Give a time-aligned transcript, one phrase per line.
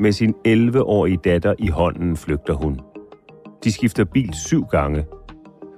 [0.00, 2.80] Med sin 11-årige datter i hånden flygter hun.
[3.64, 5.04] De skifter bil syv gange,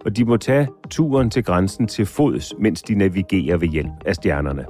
[0.05, 4.15] og de må tage turen til grænsen til fods, mens de navigerer ved hjælp af
[4.15, 4.65] stjernerne.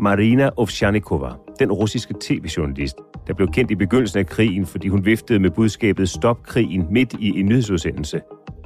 [0.00, 1.28] Marina Ovsjanikova,
[1.58, 6.08] den russiske tv-journalist, der blev kendt i begyndelsen af krigen, fordi hun viftede med budskabet
[6.08, 8.20] Stop krigen midt i en nyhedsudsendelse,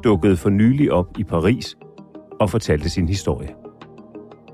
[0.05, 1.77] dukkede for nylig op i Paris
[2.41, 3.49] og fortalte sin historie.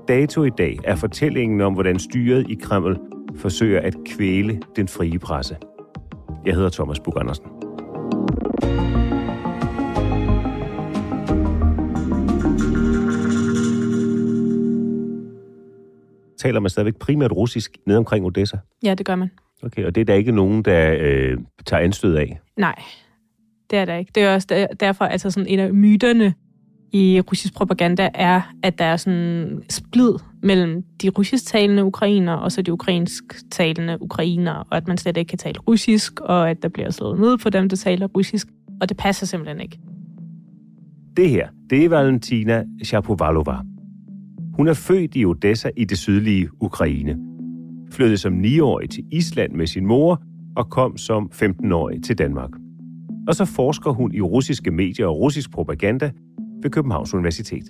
[0.07, 2.99] Dato i dag er fortællingen om, hvordan styret i Kreml
[3.35, 5.57] forsøger at kvæle den frie presse.
[6.45, 7.45] Jeg hedder Thomas Bug Andersen.
[16.37, 18.57] Taler man stadigvæk primært russisk ned omkring Odessa?
[18.83, 19.31] Ja, det gør man.
[19.63, 22.39] Okay, og det er der ikke nogen, der øh, tager anstød af?
[22.57, 22.75] Nej,
[23.69, 24.11] det er der ikke.
[24.15, 26.33] Det er også der, derfor, altså sådan en af myterne
[26.93, 30.13] i russisk propaganda er, at der er sådan splid
[30.43, 35.37] mellem de russisktalende ukrainer og så de ukrainsktalende ukrainer, og at man slet ikke kan
[35.37, 38.47] tale russisk, og at der bliver slået ned på dem, der taler russisk,
[38.81, 39.79] og det passer simpelthen ikke.
[41.17, 43.55] Det her, det er Valentina Shapovalova.
[44.55, 47.17] Hun er født i Odessa i det sydlige Ukraine.
[47.91, 50.21] Flyttede som 9-årig til Island med sin mor
[50.55, 52.49] og kom som 15-årig til Danmark.
[53.27, 56.11] Og så forsker hun i russiske medier og russisk propaganda
[56.63, 57.63] ved Københavns Universitet.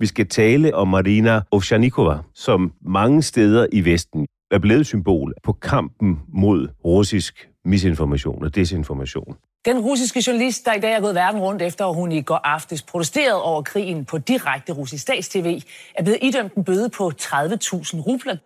[0.00, 5.52] Vi skal tale om Marina Ovsjanikova, som mange steder i Vesten er blevet symbol på
[5.52, 9.36] kampen mod russisk misinformation og desinformation.
[9.64, 12.40] Den russiske journalist, der i dag er gået verden rundt efter, at hun i går
[12.44, 15.58] aftes protesterede over krigen på direkte russisk statstv,
[15.94, 18.36] er blevet idømt en bøde på 30.000 rubler.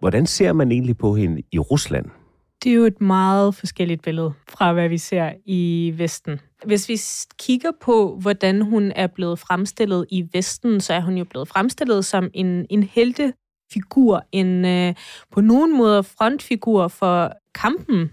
[0.00, 2.06] Hvordan ser man egentlig på hende i Rusland?
[2.66, 6.40] Det er jo et meget forskelligt billede fra, hvad vi ser i Vesten.
[6.64, 6.98] Hvis vi
[7.38, 12.04] kigger på, hvordan hun er blevet fremstillet i Vesten, så er hun jo blevet fremstillet
[12.04, 14.94] som en, en heltefigur, en øh,
[15.32, 18.10] på nogen måde frontfigur for kampen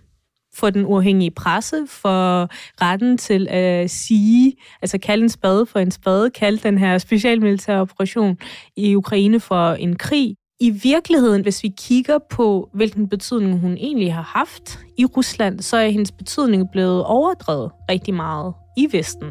[0.56, 2.50] for den uafhængige presse, for
[2.82, 7.82] retten til at sige, altså kalde en spade for en spade, kalde den her specialmilitære
[7.82, 8.38] operation
[8.76, 14.15] i Ukraine for en krig I virkeligheden, hvis vi kigger på, hvilken betydning hun egentlig
[14.15, 19.27] har haft i Rusland, så er hendes betydning blevet overdrevet rigtig meget i Vesten.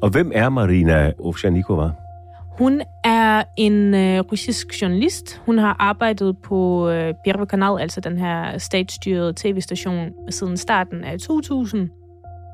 [0.00, 1.90] Og hvem er Marina Ovsjanikova?
[2.58, 5.40] Hun er en øh, russisk journalist.
[5.46, 11.18] Hun har arbejdet på øh, Первый Kanal, altså den her statsstyrede tv-station, siden starten af
[11.18, 11.90] 2000.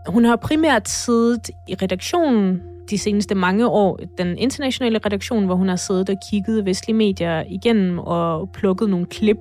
[0.08, 5.69] Hun har primært siddet i redaktionen de seneste mange år, den internationale redaktion, hvor hun
[5.69, 9.37] har siddet og kigget vestlige medier igennem og plukket nogle klip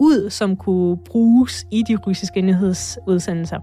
[0.00, 3.58] ud, som kunne bruges i de russiske nyhedsudsendelser.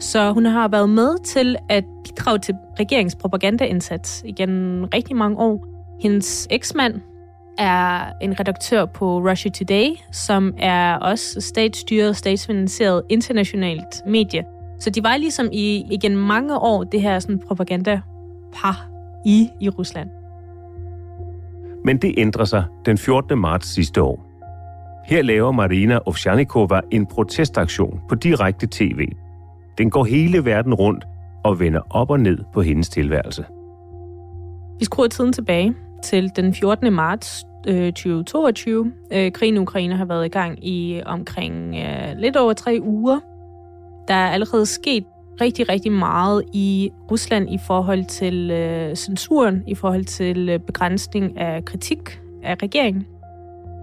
[0.00, 5.66] Så hun har været med til at bidrage til regeringspropaganda-indsats igen rigtig mange år.
[6.02, 7.00] Hendes eksmand
[7.58, 14.44] er en redaktør på Russia Today, som er også statsstyret, statsfinansieret internationalt medie.
[14.78, 18.88] Så de var ligesom i igen mange år det her sådan propaganda-par
[19.26, 20.08] i, i Rusland.
[21.84, 23.38] Men det ændrer sig den 14.
[23.38, 24.24] marts sidste år.
[25.06, 29.08] Her laver Marina Ovsjanikova en protestaktion på direkte tv.
[29.78, 31.04] Den går hele verden rundt
[31.44, 33.44] og vender op og ned på hendes tilværelse.
[34.78, 36.92] Vi skruer tiden tilbage til den 14.
[36.92, 38.92] marts øh, 2022.
[39.12, 43.20] Øh, krigen i Ukraine har været i gang i omkring øh, lidt over tre uger
[44.07, 45.03] Der er allerede sket
[45.41, 51.37] rigtig, rigtig meget i Rusland i forhold til øh, censuren, i forhold til øh, begrænsning
[51.37, 53.05] af kritik af regeringen.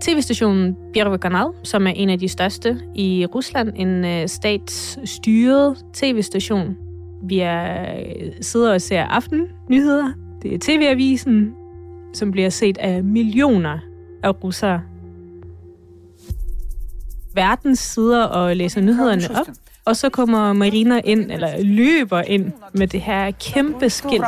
[0.01, 6.77] TV-stationen Первый Kanal, som er en af de største i Rusland, en øh, statsstyret tv-station.
[7.23, 10.13] Vi er, øh, sidder og ser aftennyheder.
[10.43, 11.55] Det er TV-avisen,
[12.15, 13.79] som bliver set af millioner
[14.23, 14.81] af russere.
[17.35, 19.47] Verdens sidder og læser nyhederne op,
[19.86, 24.24] og så kommer Marina ind, eller løber ind med det her kæmpe skilt.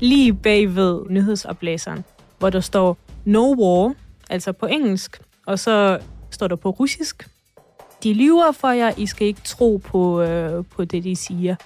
[0.00, 2.04] Lige bagved nyhedsoplæseren,
[2.38, 3.94] hvor der står No War,
[4.30, 5.98] altså på engelsk, og så
[6.30, 7.28] står der på russisk.
[8.02, 11.56] De lyver for jer, I skal ikke tro på, øh, på det, de siger.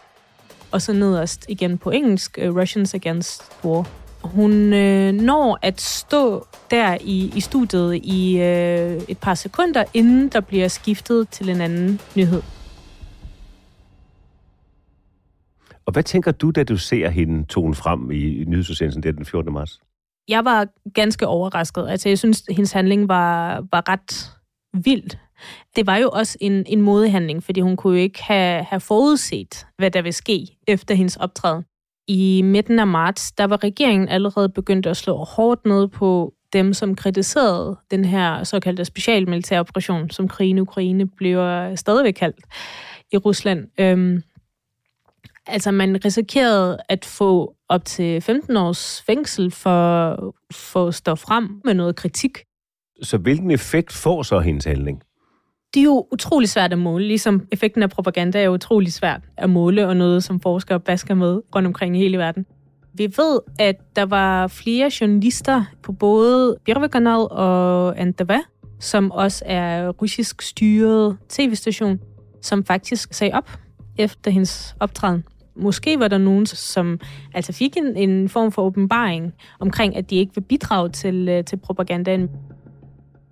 [0.70, 3.86] Og så nederst igen på engelsk, uh, Russians Against War.
[4.34, 10.28] Hun øh, når at stå der i, i studiet i øh, et par sekunder, inden
[10.28, 12.42] der bliver skiftet til en anden nyhed.
[15.86, 19.52] Og hvad tænker du, da du ser hende tone frem i nyhedsudsendelsen der den 14.
[19.52, 19.80] marts?
[20.28, 21.88] Jeg var ganske overrasket.
[21.88, 24.38] Altså, jeg synes, hendes handling var, var ret
[24.84, 25.10] vild.
[25.76, 29.66] Det var jo også en, en modehandling, fordi hun kunne jo ikke have, have forudset,
[29.78, 31.64] hvad der vil ske efter hendes optræden.
[32.08, 36.72] I midten af marts, der var regeringen allerede begyndt at slå hårdt ned på dem,
[36.72, 42.46] som kritiserede den her såkaldte specialmilitære operation, som krigen i Ukraine bliver stadigvæk kaldt
[43.12, 43.68] i Rusland.
[43.80, 44.22] Øhm,
[45.46, 50.14] altså, man risikerede at få op til 15 års fængsel for,
[50.52, 52.38] for at stå frem med noget kritik.
[53.02, 55.02] Så hvilken effekt får så hendes handling?
[55.74, 59.50] det er jo utrolig svært at måle, ligesom effekten af propaganda er utrolig svært at
[59.50, 62.46] måle, og noget, som forskere basker med rundt omkring i hele verden.
[62.94, 68.38] Vi ved, at der var flere journalister på både Birvekanal og Antava,
[68.80, 72.00] som også er russisk styret tv-station,
[72.42, 73.50] som faktisk sagde op
[73.98, 75.24] efter hendes optræden.
[75.56, 77.00] Måske var der nogen, som
[77.34, 81.44] altså fik en, en form for åbenbaring omkring, at de ikke vil bidrage til, øh,
[81.44, 82.28] til propagandaen.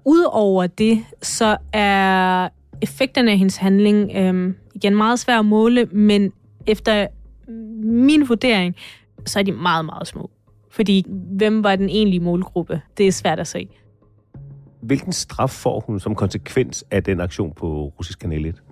[0.06, 2.48] Udover det, så er
[2.82, 6.32] effekterne af hendes handling øhm, igen meget svært at måle, men
[6.66, 7.06] efter
[7.82, 8.76] min vurdering,
[9.24, 10.30] så er de meget, meget små.
[10.70, 12.80] Fordi hvem var den egentlige målgruppe?
[12.98, 13.68] Det er svært at se.
[14.80, 18.62] Hvilken straf får hun som konsekvens af den aktion på russisk kanal 1?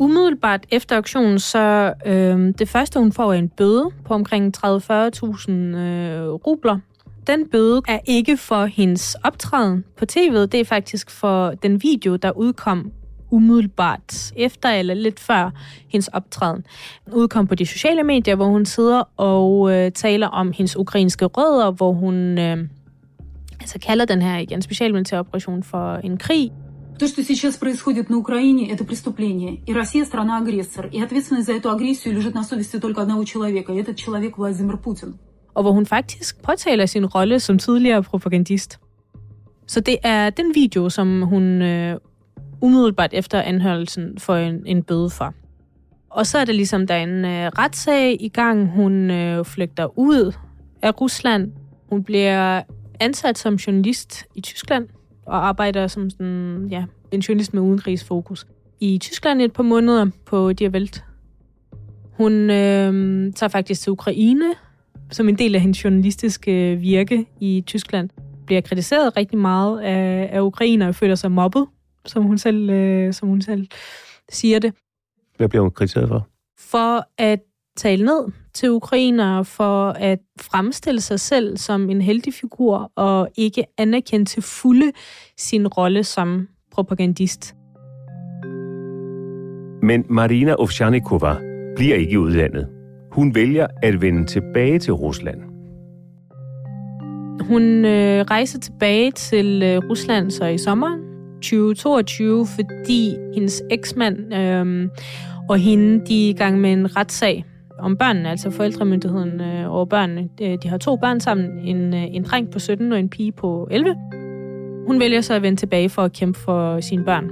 [0.00, 5.50] Umiddelbart efter aktionen, så øh, det første, hun får, er en bøde på omkring 30-40.000
[5.52, 6.78] øh, rubler
[7.27, 12.15] den bøde er ikke for hendes optræden på tv'et, det er faktisk for den video,
[12.15, 12.91] der udkom
[13.31, 15.51] umiddelbart efter eller lidt før
[15.87, 16.65] hendes optræden.
[17.13, 21.71] Udkom på de sociale medier, hvor hun sidder og øh, taler om hendes ukrainske rødder,
[21.71, 22.57] hvor hun øh,
[23.59, 26.51] altså kalder den her igen specialmilitær operation for en krig.
[26.99, 29.59] То, что сейчас происходит на Украине, это преступление.
[29.67, 30.89] И Россия страна-агрессор.
[30.91, 33.71] И ответственность за эту агрессию лежит на совести только одного человека.
[33.71, 35.19] И этот человек Владимир Путин
[35.54, 38.80] og hvor hun faktisk påtaler sin rolle som tidligere propagandist.
[39.66, 41.96] Så det er den video, som hun øh,
[42.60, 45.34] umiddelbart efter anholdelsen får en, en bøde for.
[46.10, 48.70] Og så er det ligesom, der er en øh, retssag i gang.
[48.70, 50.32] Hun øh, flygter ud
[50.82, 51.52] af Rusland.
[51.90, 52.62] Hun bliver
[53.00, 54.88] ansat som journalist i Tyskland
[55.26, 58.46] og arbejder som sådan, ja, en journalist med udenrigsfokus
[58.80, 61.04] i Tyskland i et par måneder på Die Welt.
[62.12, 64.54] Hun øh, tager faktisk til Ukraine
[65.12, 68.10] som en del af hendes journalistiske virke i Tyskland,
[68.46, 71.66] bliver kritiseret rigtig meget af, af ukrainer og føler sig mobbet,
[72.06, 73.66] som hun selv, øh, som hun selv
[74.30, 74.74] siger det.
[75.36, 76.28] Hvad bliver hun kritiseret for?
[76.58, 77.40] For at
[77.76, 83.64] tale ned til ukrainer, for at fremstille sig selv som en heldig figur og ikke
[83.78, 84.92] anerkende til fulde
[85.36, 87.54] sin rolle som propagandist.
[89.82, 91.36] Men Marina Ovsjanikova
[91.76, 92.81] bliver ikke i udlandet.
[93.12, 95.40] Hun vælger at vende tilbage til Rusland.
[97.40, 101.00] Hun øh, rejser tilbage til øh, Rusland så i sommeren
[101.34, 104.88] 2022, fordi hendes eksmand øh,
[105.48, 107.44] og hende, de er i gang med en retssag
[107.78, 110.28] om børnene, altså forældremyndigheden øh, over børnene.
[110.38, 113.68] De har to børn sammen, en, øh, en dreng på 17 og en pige på
[113.70, 113.96] 11.
[114.86, 117.30] Hun vælger så at vende tilbage for at kæmpe for sine børn.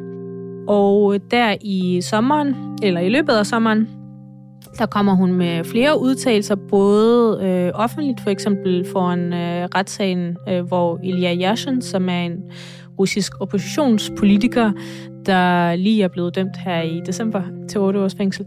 [0.68, 3.88] Og øh, der i sommeren, eller i løbet af sommeren,
[4.78, 10.60] der kommer hun med flere udtalelser, både øh, offentligt, for eksempel foran øh, retssagen, øh,
[10.60, 12.36] hvor Ilya Yashin, som er en
[12.98, 14.72] russisk oppositionspolitiker,
[15.26, 18.46] der lige er blevet dømt her i december til 8 års fængsel.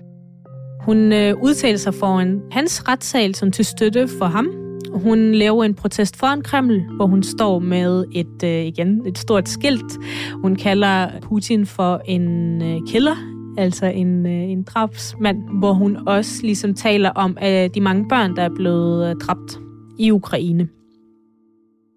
[0.81, 4.47] Hun øh, udtaler sig foran hans retssal som til støtte for ham.
[4.93, 9.49] Hun laver en protest foran Kreml, hvor hun står med et øh, igen et stort
[9.49, 9.99] skilt.
[10.41, 16.39] Hun kalder Putin for en øh, killer, altså en, øh, en drabsmand, hvor hun også
[16.43, 19.59] ligesom taler om øh, de mange børn, der er blevet øh, dræbt
[19.99, 20.69] i Ukraine.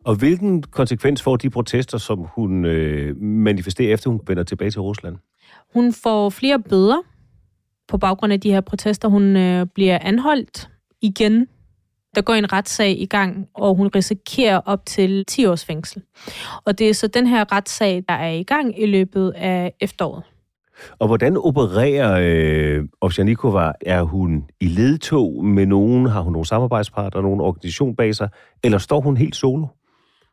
[0.04, 4.80] Og hvilken konsekvens får de protester, som hun øh, manifesterer, efter hun vender tilbage til
[4.80, 5.16] Rusland?
[5.74, 6.98] Hun får flere bøder
[7.88, 9.08] på baggrund af de her protester.
[9.08, 10.68] Hun øh, bliver anholdt
[11.02, 11.46] igen.
[12.14, 16.02] Der går en retssag i gang, og hun risikerer op til 10 års fængsel.
[16.64, 20.22] Og det er så den her retssag, der er i gang i løbet af efteråret.
[20.98, 23.72] Og hvordan opererer øh, Ovsjanikova?
[23.86, 26.06] Er hun i ledtog med nogen?
[26.06, 28.28] Har hun nogle samarbejdspartnere, nogen organisation bag sig?
[28.64, 29.66] Eller står hun helt solo?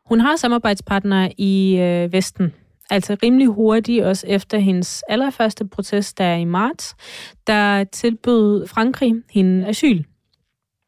[0.06, 2.52] Hun har samarbejdspartnere i øh, Vesten.
[2.90, 6.96] Altså rimelig hurtigt, også efter hendes allerførste protest, der er i marts,
[7.46, 10.04] der tilbød Frankrig hende asyl.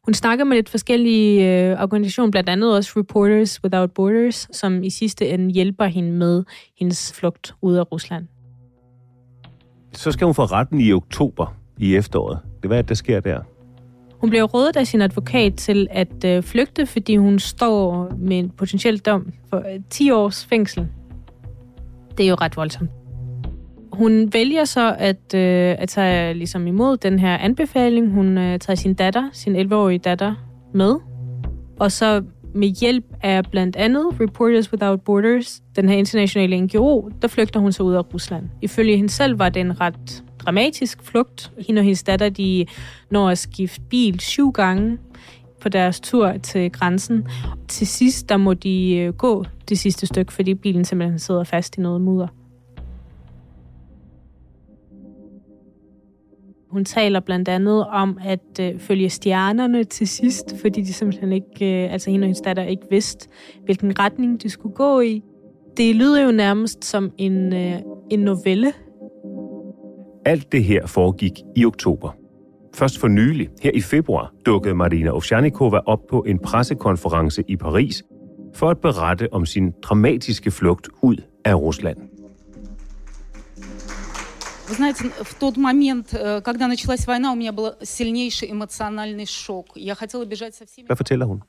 [0.04, 4.90] Hun snakker med lidt forskellige øh, organisationer, blandt andet også Reporters Without Borders, som i
[4.90, 6.44] sidste ende hjælper hende med
[6.78, 8.28] hendes flugt ud af Rusland.
[9.96, 12.38] Så skal hun få retten i oktober i efteråret.
[12.60, 13.40] Hvad er det, der sker der?
[14.20, 18.50] Hun bliver rådet af sin advokat til at øh, flygte, fordi hun står med en
[18.50, 20.88] potentiel dom for øh, 10 års fængsel.
[22.18, 22.90] Det er jo ret voldsomt.
[23.92, 28.12] Hun vælger så at, øh, at tage ligesom imod den her anbefaling.
[28.12, 30.34] Hun øh, tager sin datter, sin 11-årige datter,
[30.74, 30.94] med.
[31.80, 32.22] Og så
[32.56, 37.72] med hjælp af blandt andet Reporters Without Borders, den her internationale NGO, der flygter hun
[37.72, 38.44] så ud af Rusland.
[38.62, 41.52] Ifølge hende selv var det en ret dramatisk flugt.
[41.66, 42.66] Hende og hendes datter, de
[43.10, 44.98] når at skifte bil syv gange
[45.60, 47.26] på deres tur til grænsen.
[47.68, 51.76] Til sidst, der må de øh, gå det sidste stykke, fordi bilen simpelthen sidder fast
[51.76, 52.28] i noget mudder.
[56.76, 61.84] Hun taler blandt andet om at øh, følge stjernerne til sidst, fordi de simpelthen ikke,
[61.84, 63.28] øh, altså hende og hendes datter ikke vidste,
[63.64, 65.22] hvilken retning de skulle gå i.
[65.76, 67.72] Det lyder jo nærmest som en, øh,
[68.10, 68.72] en novelle.
[70.24, 72.16] Alt det her foregik i oktober.
[72.74, 78.04] Først for nylig, her i februar, dukkede Marina Ovsjanikova op på en pressekonference i Paris
[78.54, 82.15] for at berette om sin dramatiske flugt ud af Rusland.
[84.67, 89.67] Вы знаете, в тот момент, э, когда началась война, у меня был сильнейший эмоциональный шок.
[89.75, 90.85] Я хотела бежать со всеми...
[90.87, 91.43] Hvad fortæller hun?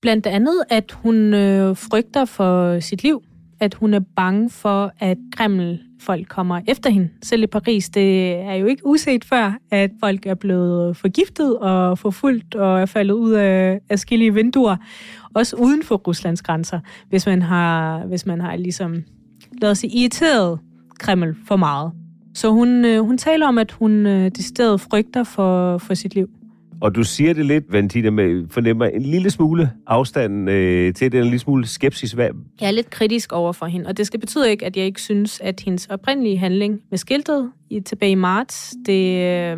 [0.00, 3.22] Blandt andet, at hun øh, frygter for sit liv.
[3.60, 7.08] At hun er bange for, at Kreml folk kommer efter hende.
[7.22, 11.98] Selv i Paris, det er jo ikke uset før, at folk er blevet forgiftet og
[11.98, 14.76] forfulgt og er faldet ud af forskellige vinduer.
[15.34, 19.04] Også uden for Ruslands grænser, hvis man har, hvis man har ligesom,
[19.62, 20.58] lad os sige, irriteret
[20.98, 21.92] Kreml for meget.
[22.35, 26.29] Så hun, øh, hun taler om, at hun øh, decideret frygter for, for sit liv.
[26.81, 31.17] Og du siger det lidt, Valentina, med fornemmer en lille smule afstand øh, til det,
[31.17, 32.11] en lille smule skepsis.
[32.11, 32.29] Hvad?
[32.61, 35.01] Jeg er lidt kritisk over for hende, og det skal betyde ikke, at jeg ikke
[35.01, 39.57] synes, at hendes oprindelige handling med skiltet i, tilbage i marts, det øh,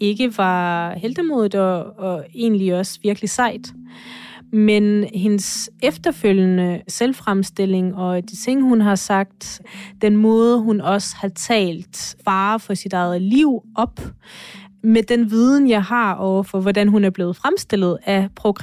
[0.00, 3.72] ikke var heldemodigt og, og egentlig også virkelig sejt.
[4.52, 9.60] Men hendes efterfølgende selvfremstilling og de ting, hun har sagt,
[10.02, 14.00] den måde, hun også har talt fare for sit eget liv op,
[14.82, 18.54] med den viden, jeg har over for, hvordan hun er blevet fremstillet af pro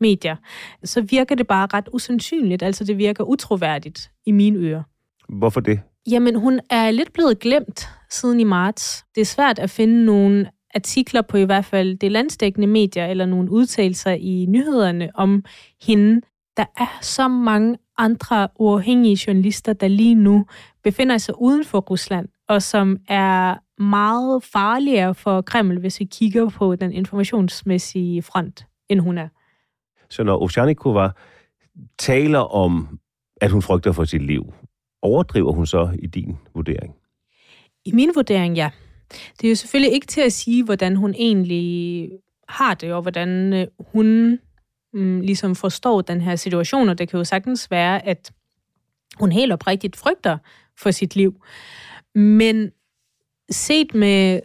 [0.00, 0.36] medier
[0.84, 2.62] så virker det bare ret usandsynligt.
[2.62, 4.82] Altså, det virker utroværdigt i mine ører.
[5.28, 5.80] Hvorfor det?
[6.10, 9.04] Jamen, hun er lidt blevet glemt siden i marts.
[9.14, 13.26] Det er svært at finde nogle artikler på i hvert fald det landstækkende medier, eller
[13.26, 15.44] nogle udtalelser i nyhederne om
[15.82, 16.20] hende.
[16.56, 20.46] Der er så mange andre uafhængige journalister, der lige nu
[20.84, 26.50] befinder sig uden for Rusland, og som er meget farligere for Kreml, hvis vi kigger
[26.50, 29.28] på den informationsmæssige front, end hun er.
[30.10, 31.10] Så når Ovsjanikova
[31.98, 32.98] taler om,
[33.40, 34.52] at hun frygter for sit liv,
[35.02, 36.94] overdriver hun så i din vurdering?
[37.84, 38.70] I min vurdering, ja.
[39.10, 42.10] Det er jo selvfølgelig ikke til at sige, hvordan hun egentlig
[42.48, 44.38] har det, og hvordan øh, hun
[44.92, 48.32] mm, ligesom forstår den her situation, og det kan jo sagtens være, at
[49.18, 50.38] hun helt oprigtigt frygter
[50.78, 51.44] for sit liv.
[52.14, 52.70] Men
[53.50, 54.40] set med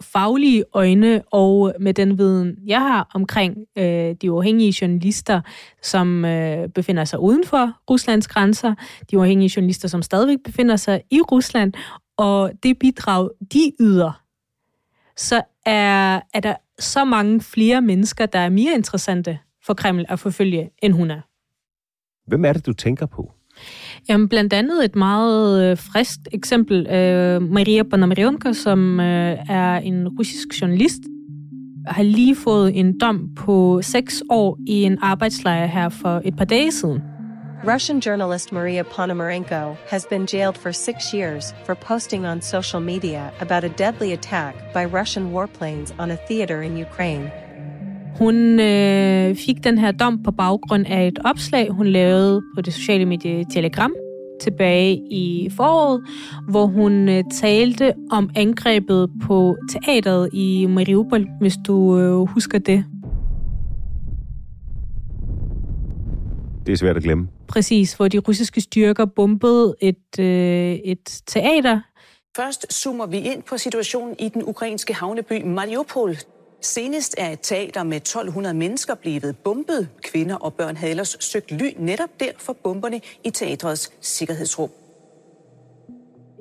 [0.00, 5.40] faglige øjne og med den viden, jeg har omkring øh, de uafhængige journalister,
[5.82, 8.74] som øh, befinder sig uden for Ruslands grænser,
[9.10, 11.72] de uafhængige journalister, som stadigvæk befinder sig i Rusland,
[12.18, 14.22] og det bidrag, de yder,
[15.16, 20.18] så er, er der så mange flere mennesker, der er mere interessante for Kreml at
[20.18, 21.20] forfølge, end hun er.
[22.26, 23.32] Hvem er det, du tænker på?
[24.08, 26.86] Jamen, blandt andet et meget øh, frisk eksempel.
[26.86, 31.00] Øh, Maria Ponomarionka, som øh, er en russisk journalist,
[31.86, 36.44] har lige fået en dom på seks år i en arbejdslejr her for et par
[36.44, 37.02] dage siden.
[37.64, 43.32] Russian journalist Maria Ponomarenko has been jailed for six years for posting on social media
[43.40, 47.30] about a deadly attack by Russian warplanes on a theater in Ukraine.
[48.18, 52.74] Hun øh, fik den her dom på baggrund af et opslag, hun lavede på det
[52.74, 53.94] sociale medie Telegram
[54.40, 56.02] tilbage i foråret,
[56.48, 62.84] hvor hun øh, talte om angrebet på teateret i Mariupol, hvis du øh, husker det.
[66.66, 67.28] Det er svært at glemme.
[67.48, 71.80] Præcis, hvor de russiske styrker bombede et, øh, et teater.
[72.36, 76.16] Først zoomer vi ind på situationen i den ukrainske havneby Mariupol.
[76.60, 79.88] Senest er et teater med 1200 mennesker blevet bombet.
[80.02, 84.70] Kvinder og børn havde ellers søgt ly netop der for bomberne i teatrets sikkerhedsrum.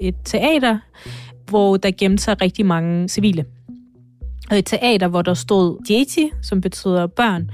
[0.02, 0.80] Et teater,
[1.50, 3.46] hvor der gemte sig rigtig mange civile.
[4.52, 7.52] Og et teater, hvor der stod Dieti, som betyder børn,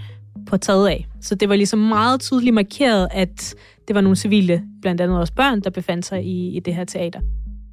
[0.48, 1.08] på taget af.
[1.22, 3.56] Så det var ligesom meget tydeligt markeret, at
[3.88, 6.86] det var nogle civile, blandt andet også børn, der befandt sig i, i det her
[6.86, 7.20] teater.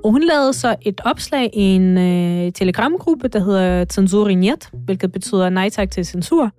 [0.05, 4.29] Og hun lavede så et opslag i en øh, telegramgruppe, der hedder Censur
[4.85, 6.51] hvilket betyder nej tak til censur,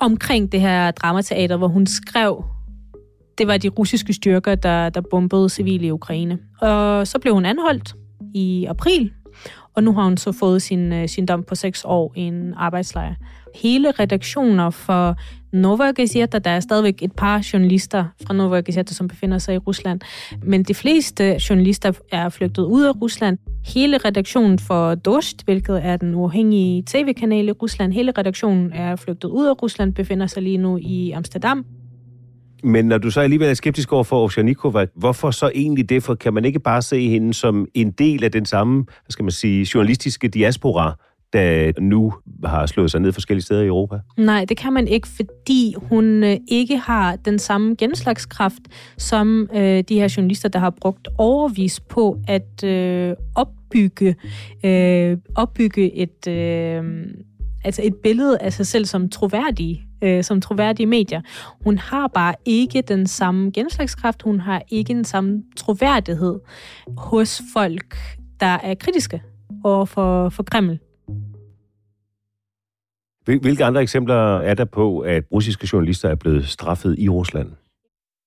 [0.00, 2.44] omkring det her dramateater, hvor hun skrev,
[3.38, 6.38] det var de russiske styrker, der, der bombede civile i Ukraine.
[6.60, 7.94] Og så blev hun anholdt
[8.34, 9.12] i april,
[9.74, 12.54] og nu har hun så fået sin, øh, sin dom på seks år i en
[12.56, 13.14] arbejdslejr.
[13.54, 15.16] Hele redaktioner for
[15.52, 19.58] Novaya Gazeta, der er stadigvæk et par journalister fra Novaya Gazeta, som befinder sig i
[19.58, 20.00] Rusland,
[20.42, 23.38] men de fleste journalister er flygtet ud af Rusland.
[23.66, 29.28] Hele redaktionen for Dost, hvilket er den uafhængige tv-kanal i Rusland, hele redaktionen er flygtet
[29.28, 31.64] ud af Rusland, befinder sig lige nu i Amsterdam.
[32.64, 36.02] Men når du så alligevel er skeptisk over for Ovsjanikova, hvorfor så egentlig det?
[36.02, 39.24] For kan man ikke bare se hende som en del af den samme, hvad skal
[39.24, 40.96] man sige, journalistiske diaspora,
[41.32, 42.12] der nu
[42.44, 43.98] har slået sig ned forskellige steder i Europa?
[44.16, 48.62] Nej, det kan man ikke, fordi hun øh, ikke har den samme genslagskraft
[48.98, 54.16] som øh, de her journalister, der har brugt overvis på at øh, opbygge,
[54.64, 56.84] øh, opbygge et, øh,
[57.64, 61.20] altså et billede af sig selv som troværdige øh, som troværdige medier.
[61.64, 66.40] Hun har bare ikke den samme genslagskraft, hun har ikke den samme troværdighed
[66.96, 67.96] hos folk,
[68.40, 69.22] der er kritiske
[69.64, 70.78] over for, for Kreml.
[73.24, 77.50] Hvilke andre eksempler er der på, at russiske journalister er blevet straffet i Rusland?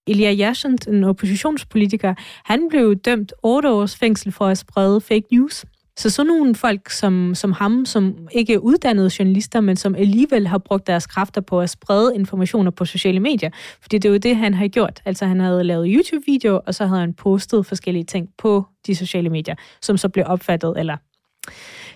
[0.07, 2.13] Ilya Yashin, en oppositionspolitiker,
[2.45, 5.65] han blev dømt 8 års fængsel for at sprede fake news.
[5.97, 10.47] Så sådan nogle folk som, som ham, som ikke er uddannede journalister, men som alligevel
[10.47, 13.49] har brugt deres kræfter på at sprede informationer på sociale medier.
[13.81, 15.01] Fordi det er jo det, han har gjort.
[15.05, 19.29] Altså han havde lavet YouTube-videoer, og så havde han postet forskellige ting på de sociale
[19.29, 20.97] medier, som så blev opfattet eller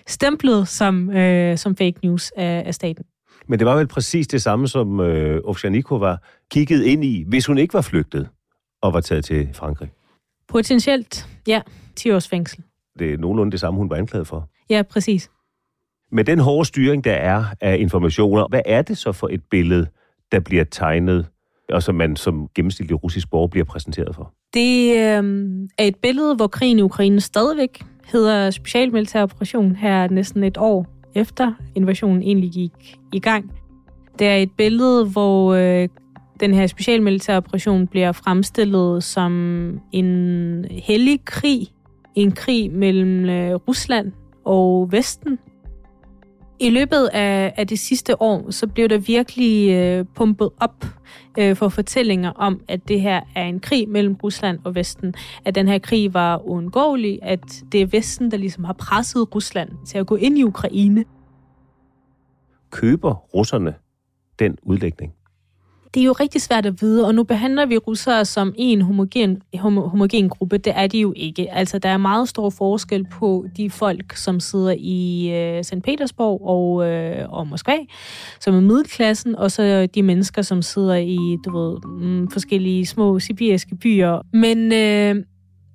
[0.06, 3.04] stemplet som, øh, som fake news af, af staten.
[3.46, 6.16] Men det var vel præcis det samme, som øh, Ovsjanikova
[6.50, 8.28] kiggede ind i, hvis hun ikke var flygtet
[8.82, 9.90] og var taget til Frankrig.
[10.48, 11.60] Potentielt, ja.
[11.96, 12.62] 10 års fængsel.
[12.98, 14.48] Det er nogenlunde det samme, hun var anklaget for.
[14.70, 15.30] Ja, præcis.
[16.12, 19.86] Med den hårde styring, der er af informationer, hvad er det så for et billede,
[20.32, 21.26] der bliver tegnet,
[21.68, 24.34] og som man som gennemsnitlig russisk borger bliver præsenteret for?
[24.54, 27.82] Det øh, er et billede, hvor krigen i Ukraine stadigvæk
[28.12, 33.52] hedder specialmilitær operation her næsten et år efter invasionen egentlig gik i gang.
[34.18, 35.88] Det er et billede, hvor øh,
[36.40, 39.32] den her specialmilitære operation bliver fremstillet som
[39.92, 41.68] en hellig krig,
[42.14, 44.12] en krig mellem øh, Rusland
[44.44, 45.38] og Vesten.
[46.60, 50.84] I løbet af, af det sidste år, så blev der virkelig øh, pumpet op
[51.40, 55.14] øh, for fortællinger om, at det her er en krig mellem Rusland og Vesten.
[55.44, 59.70] At den her krig var uundgåelig, at det er Vesten, der ligesom har presset Rusland
[59.86, 61.04] til at gå ind i Ukraine.
[62.70, 63.74] Køber russerne
[64.38, 65.12] den udlægning?
[65.94, 69.42] Det er jo rigtig svært at vide, og nu behandler vi russere som en homogen,
[69.60, 70.58] homogen gruppe.
[70.58, 71.52] Det er de jo ikke.
[71.52, 75.82] Altså, der er meget stor forskel på de folk, som sidder i øh, St.
[75.84, 77.76] Petersborg og, øh, og Moskva,
[78.40, 83.18] som er middelklassen, og så de mennesker, som sidder i, du ved, mm, forskellige små
[83.18, 84.20] sibiriske byer.
[84.32, 85.24] Men øh,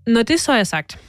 [0.07, 0.99] når det så er sagt,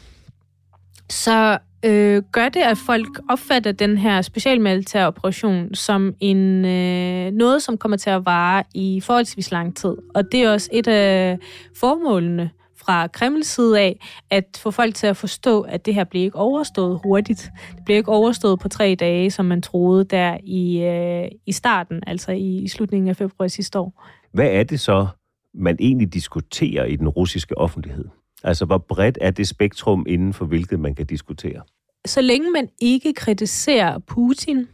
[1.10, 7.62] så øh, gør det, at folk opfatter den her specialmilitære operation som en øh, noget,
[7.62, 9.96] som kommer til at vare i forholdsvis lang tid.
[10.14, 11.38] Og det er også et af
[11.76, 16.24] formålene fra Kremls side af at få folk til at forstå, at det her bliver
[16.24, 17.50] ikke overstået hurtigt.
[17.76, 22.02] Det bliver ikke overstået på tre dage, som man troede der i, øh, i starten,
[22.06, 24.04] altså i, i slutningen af februar sidste år.
[24.32, 25.06] Hvad er det så,
[25.54, 28.04] man egentlig diskuterer i den russiske offentlighed?
[28.46, 31.62] Altså, hvor bredt er det spektrum inden for hvilket man kan diskutere?
[32.06, 34.68] Så længe man ikke kritiserer Putin,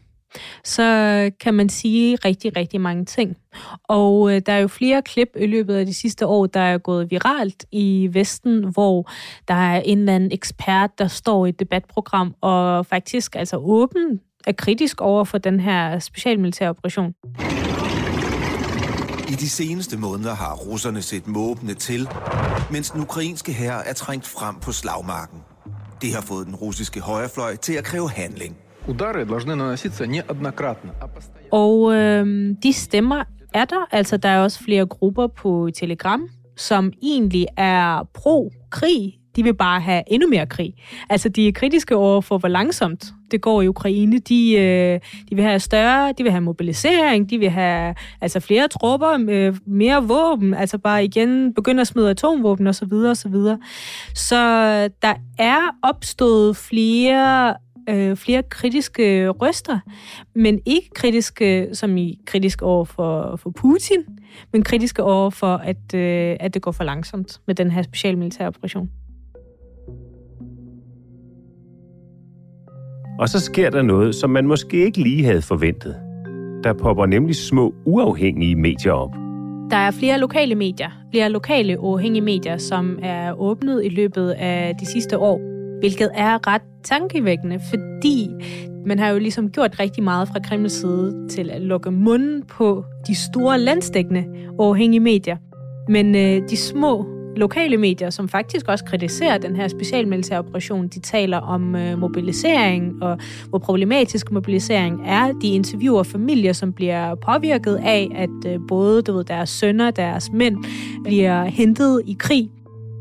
[0.64, 0.82] så
[1.40, 3.36] kan man sige rigtig, rigtig mange ting.
[3.88, 6.78] Og øh, der er jo flere klip i løbet af de sidste år, der er
[6.78, 9.10] gået viralt i Vesten, hvor
[9.48, 14.20] der er en eller anden ekspert, der står i et debatprogram og faktisk altså åben
[14.46, 17.14] er kritisk over for den her specialmilitære operation.
[19.32, 22.08] I de seneste måneder har russerne set måbne til,
[22.70, 25.38] mens den ukrainske herre er trængt frem på slagmarken.
[26.02, 28.56] Det har fået den russiske højrefløj til at kræve handling.
[31.52, 33.86] Og øh, de stemmer er der.
[33.90, 39.80] Altså, der er også flere grupper på Telegram, som egentlig er pro-krig, de vil bare
[39.80, 40.74] have endnu mere krig.
[41.10, 44.18] Altså, de er kritiske over for, hvor langsomt det går i Ukraine.
[44.18, 48.68] De, øh, de vil have større, de vil have mobilisering, de vil have altså flere
[48.68, 52.88] tropper, øh, mere våben, altså bare igen begynde at smide atomvåben osv.
[52.88, 53.58] Så, så, videre.
[54.14, 57.54] så øh, der er opstået flere
[57.88, 59.78] øh, flere kritiske røster,
[60.34, 64.04] men ikke kritiske, som i kritisk over for, for Putin,
[64.52, 68.48] men kritiske over for, at, øh, at det går for langsomt med den her specialmilitære
[68.48, 68.90] operation.
[73.18, 75.96] Og så sker der noget, som man måske ikke lige havde forventet.
[76.64, 79.10] Der popper nemlig små uafhængige medier op.
[79.70, 84.74] Der er flere lokale medier, flere lokale uafhængige medier, som er åbnet i løbet af
[84.80, 85.40] de sidste år,
[85.78, 88.28] hvilket er ret tankevækkende, fordi
[88.86, 92.84] man har jo ligesom gjort rigtig meget fra Kremls side til at lukke munden på
[93.06, 94.24] de store landsdækkende
[94.58, 95.36] uafhængige medier.
[95.88, 101.00] Men øh, de små lokale medier, som faktisk også kritiserer den her specialmilitære operation, de
[101.00, 103.18] taler om øh, mobilisering og
[103.48, 105.32] hvor problematisk mobilisering er.
[105.32, 109.96] De interviewer familier, som bliver påvirket af, at øh, både du ved, deres sønner og
[109.96, 110.56] deres mænd
[111.04, 112.50] bliver hentet i krig.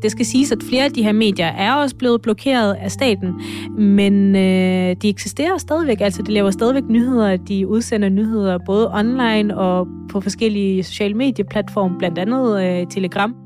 [0.02, 3.40] Det skal siges, at flere af de her medier er også blevet blokeret af staten,
[3.78, 6.00] men øh, de eksisterer stadigvæk.
[6.00, 7.36] Altså, de laver stadigvæk nyheder.
[7.36, 13.41] De udsender nyheder både online og på forskellige sociale medieplatforme, blandt andet øh, Telegram.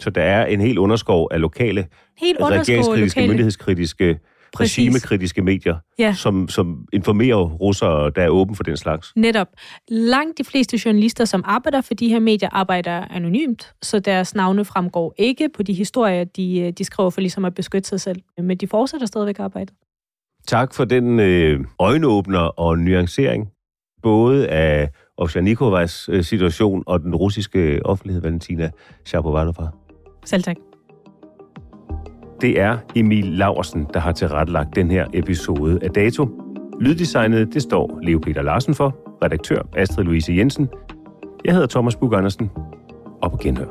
[0.00, 1.86] Så der er en helt underskov af lokale,
[2.18, 4.18] Helt regeringskritiske, lokale- myndighedskritiske,
[4.52, 4.78] Præcis.
[4.78, 6.14] regimekritiske medier, Ja.
[6.14, 9.12] som, som informerer russere, der er åben for den slags.
[9.16, 9.46] Netop.
[9.88, 14.64] Langt de fleste journalister, som arbejder for de her medier, arbejder anonymt, så deres navne
[14.64, 18.22] fremgår ikke på de historier, de, øh, de skriver for ligesom at beskytte sig selv.
[18.38, 19.74] Men de fortsætter stadigvæk arbejdet.
[20.46, 23.48] Tak for den øh, øjenåbner og nuancering,
[24.02, 28.70] både af Ovsjanikovas øh, situation og den russiske offentlighed, Valentina
[29.04, 29.66] Shapovalova.
[30.28, 30.56] Selv tak.
[32.40, 36.28] Det er Emil Laversen, der har tilrettelagt den her episode af Dato.
[36.80, 40.68] Lyddesignet, det står Leo Peter Larsen for, redaktør Astrid Louise Jensen.
[41.44, 42.50] Jeg hedder Thomas Bug Andersen.
[43.22, 43.66] Op og genhør.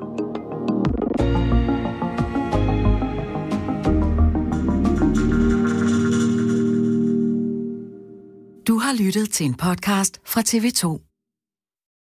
[8.68, 11.07] Du har lyttet til en podcast fra TV2.